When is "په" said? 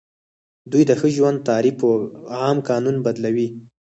1.81-1.89